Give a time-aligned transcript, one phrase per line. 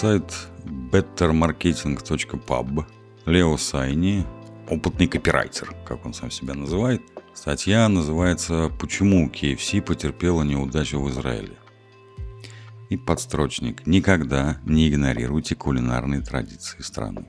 [0.00, 0.48] сайт
[0.92, 2.84] bettermarketing.pub.
[3.26, 4.24] Лео Сайни,
[4.66, 7.02] опытный копирайтер, как он сам себя называет.
[7.34, 11.52] Статья называется «Почему KFC потерпела неудачу в Израиле?»
[12.88, 17.26] И подстрочник «Никогда не игнорируйте кулинарные традиции страны».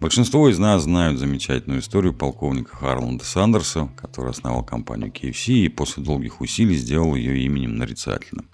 [0.00, 6.02] Большинство из нас знают замечательную историю полковника Харланда Сандерса, который основал компанию KFC и после
[6.02, 8.50] долгих усилий сделал ее именем нарицательным.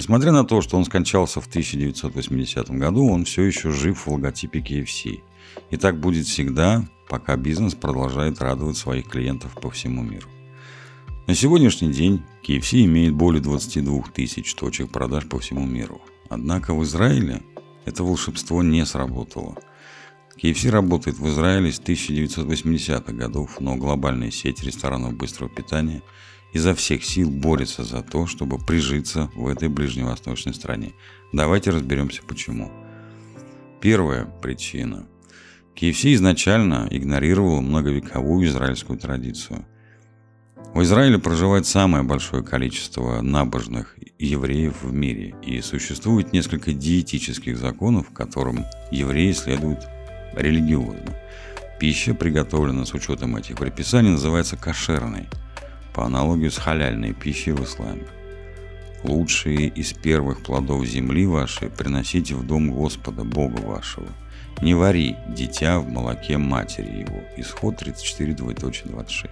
[0.00, 4.60] Несмотря на то, что он скончался в 1980 году, он все еще жив в логотипе
[4.60, 5.20] KFC.
[5.68, 10.26] И так будет всегда, пока бизнес продолжает радовать своих клиентов по всему миру.
[11.26, 16.00] На сегодняшний день KFC имеет более 22 тысяч точек продаж по всему миру.
[16.30, 17.42] Однако в Израиле
[17.84, 19.58] это волшебство не сработало–
[20.42, 26.02] KFC работает в Израиле с 1980-х годов, но глобальная сеть ресторанов быстрого питания
[26.52, 30.92] изо всех сил борется за то, чтобы прижиться в этой ближневосточной стране.
[31.32, 32.70] Давайте разберемся почему.
[33.80, 35.06] Первая причина.
[35.74, 39.64] KFC изначально игнорировал многовековую израильскую традицию.
[40.74, 48.10] В Израиле проживает самое большое количество набожных евреев в мире, и существует несколько диетических законов,
[48.12, 49.80] которым евреи следуют
[50.34, 51.16] религиозно.
[51.80, 55.28] Пища, приготовленная с учетом этих предписаний, называется кошерной,
[56.00, 58.06] по аналогии с халяльной пищей в исламе.
[59.04, 64.06] Лучшие из первых плодов земли вашей приносите в дом Господа, Бога вашего.
[64.62, 67.20] Не вари дитя в молоке матери его.
[67.36, 69.30] Исход 34, 26.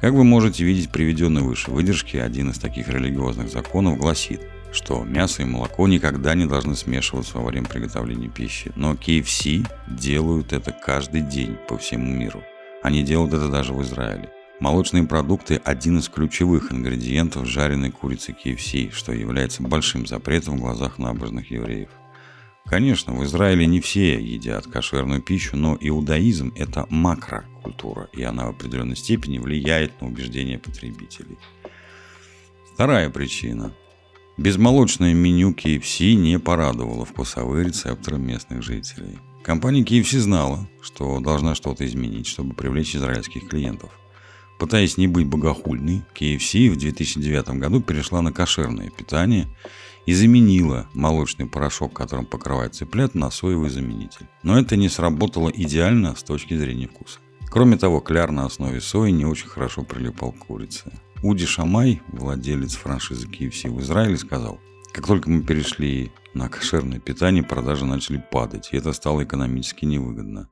[0.00, 4.40] Как вы можете видеть, приведенный выше выдержки, один из таких религиозных законов гласит–
[4.72, 8.70] что мясо и молоко никогда не должны смешиваться во время приготовления пищи.
[8.76, 12.42] Но KFC делают это каждый день по всему миру.
[12.82, 14.30] Они делают это даже в Израиле.
[14.60, 20.98] Молочные продукты– один из ключевых ингредиентов жареной курицы KFC, что является большим запретом в глазах
[20.98, 21.90] набожных евреев.
[22.64, 28.50] Конечно, в Израиле не все едят кошерную пищу, но иудаизм– это макрокультура, и она в
[28.50, 31.38] определенной степени влияет на убеждения потребителей.
[32.74, 33.72] Вторая причина
[34.38, 39.18] Безмолочное меню KFC не порадовало вкусовые рецепторы местных жителей.
[39.44, 43.90] Компания KFC знала, что должна что-то изменить, чтобы привлечь израильских клиентов.
[44.58, 49.46] Пытаясь не быть богохульной, KFC в 2009 году перешла на кошерное питание
[50.04, 54.26] и заменила молочный порошок, которым покрывают цыплят, на соевый заменитель.
[54.42, 57.20] Но это не сработало идеально с точки зрения вкуса.
[57.50, 60.92] Кроме того, кляр на основе сои не очень хорошо прилипал к курице.
[61.22, 64.60] Уди Шамай, владелец франшизы KFC в Израиле, сказал,
[64.92, 70.48] как только мы перешли на кошерное питание, продажи начали падать, и это стало экономически невыгодно.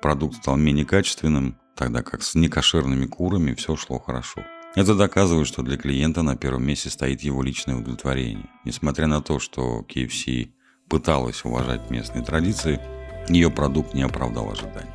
[0.00, 4.42] Продукт стал менее качественным, тогда как с некошерными курами все шло хорошо.
[4.74, 8.48] Это доказывает, что для клиента на первом месте стоит его личное удовлетворение.
[8.64, 10.50] Несмотря на то, что KFC
[10.88, 12.80] пыталась уважать местные традиции,
[13.28, 14.90] ее продукт не оправдал ожиданий.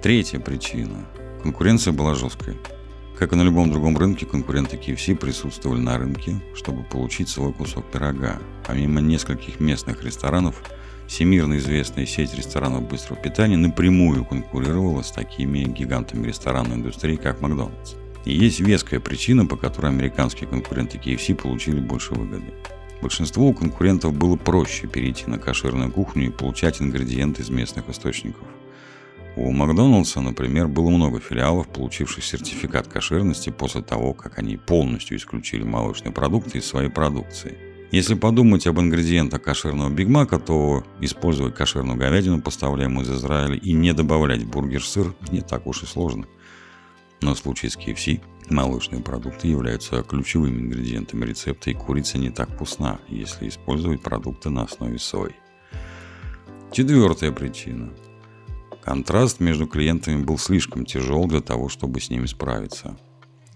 [0.00, 1.04] Третья причина.
[1.42, 2.56] Конкуренция была жесткой.
[3.18, 7.90] Как и на любом другом рынке, конкуренты KFC присутствовали на рынке, чтобы получить свой кусок
[7.90, 8.38] пирога.
[8.64, 10.62] Помимо нескольких местных ресторанов,
[11.08, 17.94] всемирно известная сеть ресторанов быстрого питания напрямую конкурировала с такими гигантами ресторанной индустрии, как Макдональдс.
[18.24, 22.52] И есть веская причина, по которой американские конкуренты KFC получили больше выгоды.
[23.00, 28.46] Большинству конкурентов было проще перейти на кошерную кухню и получать ингредиенты из местных источников.
[29.36, 35.62] У Макдоналдса, например, было много филиалов, получивших сертификат кошерности после того, как они полностью исключили
[35.62, 37.67] молочные продукты из своей продукции.
[37.90, 43.72] Если подумать об ингредиентах кошерного Биг Мака, то использовать кошерную говядину, поставляемую из Израиля, и
[43.72, 46.26] не добавлять в бургер сыр не так уж и сложно.
[47.22, 52.50] Но в случае с KFC молочные продукты являются ключевыми ингредиентами рецепта, и курица не так
[52.50, 55.32] вкусна, если использовать продукты на основе сои.
[56.72, 57.90] Четвертая причина–
[58.88, 62.96] Контраст между клиентами был слишком тяжел для того, чтобы с ними справиться.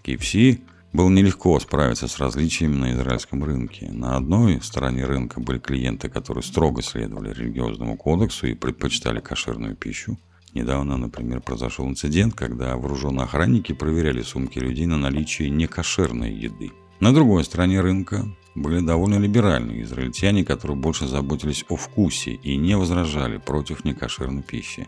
[0.03, 0.61] KFC
[0.93, 3.89] было нелегко справиться с различиями на израильском рынке.
[3.91, 10.17] На одной стороне рынка были клиенты, которые строго следовали религиозному кодексу и предпочитали кошерную пищу.
[10.53, 16.71] Недавно, например, произошел инцидент, когда вооруженные охранники проверяли сумки людей на наличие некошерной еды.
[16.99, 22.77] На другой стороне рынка были довольно либеральные израильтяне, которые больше заботились о вкусе и не
[22.77, 24.87] возражали против некошерной пищи.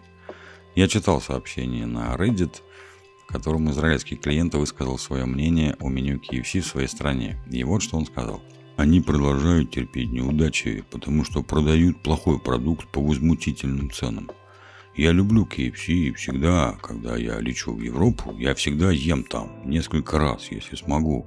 [0.75, 2.61] Я читал сообщение на Reddit,
[3.27, 7.37] в котором израильский клиент высказал свое мнение о меню KFC в своей стране.
[7.49, 8.41] И вот что он сказал.
[8.77, 14.29] Они продолжают терпеть неудачи, потому что продают плохой продукт по возмутительным ценам.
[14.97, 20.19] Я люблю KFC и всегда, когда я лечу в Европу, я всегда ем там несколько
[20.19, 21.25] раз, если смогу.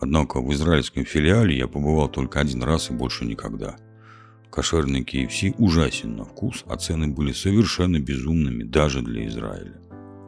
[0.00, 3.76] Однако в израильском филиале я побывал только один раз и больше никогда.
[4.50, 9.80] Кошерный KFC ужасен на вкус, а цены были совершенно безумными даже для Израиля.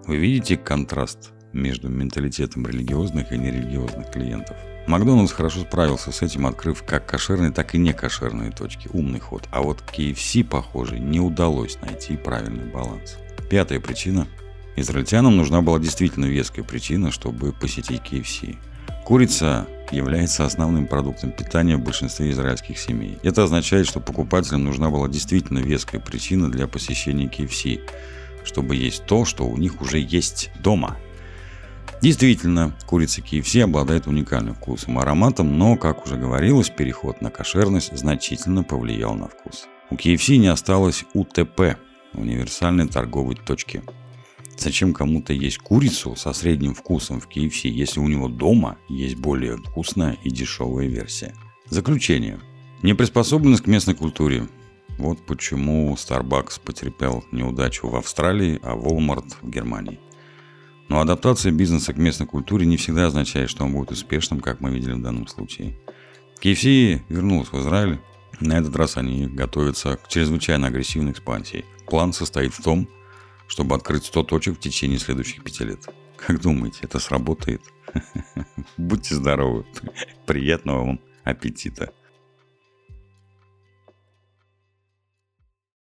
[0.06, 4.54] Вы видите контраст между менталитетом религиозных и нерелигиозных клиентов?
[4.86, 8.90] Макдональдс хорошо справился с этим, открыв как кошерные, так и некошерные точки.
[8.92, 9.48] Умный ход.
[9.50, 13.16] А вот KFC, похоже, не удалось найти правильный баланс.
[13.48, 14.26] Пятая причина.
[14.76, 18.58] Израильтянам нужна была действительно веская причина, чтобы посетить KFC.
[19.06, 23.18] Курица является основным продуктом питания в большинстве израильских семей.
[23.22, 27.80] Это означает, что покупателям нужна была действительно веская причина для посещения KFC,
[28.44, 30.96] чтобы есть то, что у них уже есть дома.
[32.00, 37.96] Действительно, курица KFC обладает уникальным вкусом и ароматом, но, как уже говорилось, переход на кошерность
[37.96, 39.66] значительно повлиял на вкус.
[39.90, 41.78] У KFC не осталось УТП–
[42.14, 43.82] универсальной торговой точки.
[44.56, 49.56] Зачем кому-то есть курицу со средним вкусом в KFC, если у него дома есть более
[49.56, 51.34] вкусная и дешевая версия?
[51.68, 52.38] Заключение.
[52.82, 54.46] Неприспособленность к местной культуре.
[54.98, 60.00] Вот почему Starbucks потерпел неудачу в Австралии, а Walmart в Германии.
[60.88, 64.70] Но адаптация бизнеса к местной культуре не всегда означает, что он будет успешным, как мы
[64.70, 65.78] видели в данном случае.
[66.42, 68.00] KFC вернулся в Израиль.
[68.40, 71.64] На этот раз они готовятся к чрезвычайно агрессивной экспансии.
[71.86, 72.88] План состоит в том,
[73.46, 75.88] чтобы открыть 100 точек в течение следующих пяти лет.
[76.16, 77.62] Как думаете, это сработает?
[78.76, 79.64] Будьте здоровы.
[80.26, 81.92] Приятного вам аппетита.